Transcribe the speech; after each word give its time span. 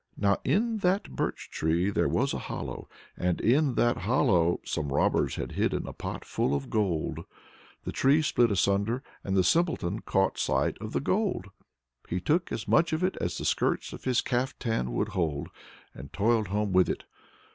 Now, 0.17 0.37
in 0.43 0.77
that 0.79 1.11
Birch 1.11 1.51
tree 1.51 1.91
there 1.91 2.07
was 2.09 2.33
a 2.33 2.39
hollow, 2.39 2.89
and 3.15 3.39
in 3.39 3.75
that 3.75 3.97
hollow 3.97 4.59
some 4.65 4.91
robbers 4.91 5.35
had 5.35 5.51
hidden 5.51 5.87
a 5.87 5.93
pot 5.93 6.25
full 6.25 6.55
of 6.55 6.71
gold. 6.71 7.19
The 7.83 7.91
tree 7.91 8.23
split 8.23 8.49
asunder, 8.49 9.03
and 9.23 9.37
the 9.37 9.43
Simpleton 9.43 9.99
caught 9.99 10.39
sight 10.39 10.75
of 10.79 10.93
the 10.93 11.01
gold. 11.01 11.49
He 12.09 12.19
took 12.19 12.51
as 12.51 12.67
much 12.67 12.93
of 12.93 13.03
it 13.03 13.15
as 13.21 13.37
the 13.37 13.45
skirts 13.45 13.93
of 13.93 14.05
his 14.05 14.21
caftan 14.21 14.91
would 14.93 15.09
hold, 15.09 15.49
and 15.93 16.11
toiled 16.11 16.47
home 16.47 16.73
with 16.73 16.89
it. 16.89 17.03